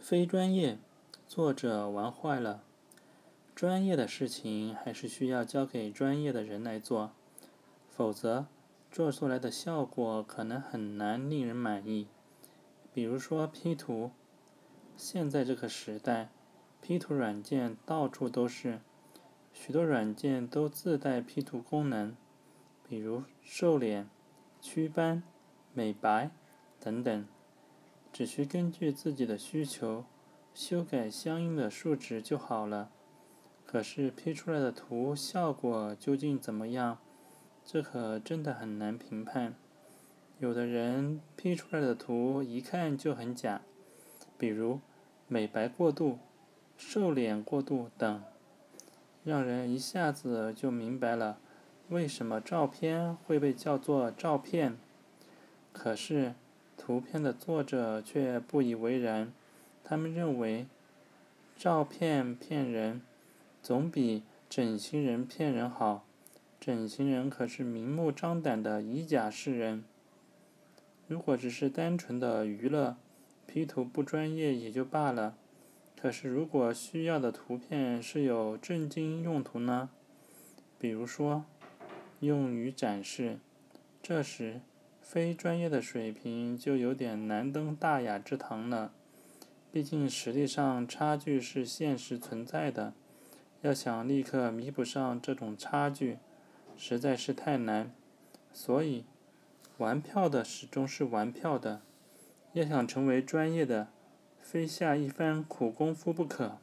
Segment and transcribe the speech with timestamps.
[0.00, 0.78] 非专业，
[1.28, 2.62] 作者玩坏了。
[3.54, 7.12] 专业的事情还是需要交给专业的人来做，
[7.90, 8.46] 否则
[8.90, 12.08] 做出来的效果可能很难令人满意。
[12.94, 14.10] 比如说 P 图，
[14.96, 16.30] 现在这个时代
[16.80, 18.80] ，P 图软件到处都是，
[19.52, 22.16] 许多软件都自带 P 图功能，
[22.88, 24.08] 比如瘦脸、
[24.62, 25.22] 祛斑、
[25.74, 26.30] 美白
[26.80, 27.28] 等等。
[28.12, 30.04] 只需根据自己的需求
[30.52, 32.90] 修改相应的数值就好了。
[33.64, 36.98] 可是 P 出来的图效果究竟怎么样？
[37.64, 39.54] 这可真的很难评判。
[40.38, 43.62] 有的人 P 出来的图一看就很假，
[44.36, 44.80] 比如
[45.28, 46.18] 美白过度、
[46.76, 48.24] 瘦脸过度等，
[49.22, 51.38] 让人一下子就明白了
[51.88, 54.76] 为什么照片会被叫做照片。
[55.72, 56.34] 可是。
[56.80, 59.30] 图片的作者却不以为然，
[59.84, 60.66] 他们认为，
[61.54, 63.02] 照片骗人，
[63.62, 66.06] 总比整形人骗人好。
[66.58, 69.84] 整形人可是明目张胆的以假示人。
[71.06, 72.96] 如果只是单纯的娱乐
[73.46, 75.36] ，P 图不专业也就罢了。
[76.00, 79.90] 可是如果需要的图片是有正经用途呢？
[80.78, 81.44] 比如说，
[82.20, 83.38] 用于展示，
[84.02, 84.62] 这时。
[85.12, 88.92] 非专业的水平就有点难登大雅之堂了，
[89.72, 92.92] 毕竟实力上差距是现实存在的，
[93.62, 96.18] 要想立刻弥补上这种差距，
[96.76, 97.92] 实在是太难。
[98.52, 99.04] 所以，
[99.78, 101.82] 玩票的始终是玩票的，
[102.52, 103.88] 要想成为专业的，
[104.40, 106.58] 非下一番苦功夫不可。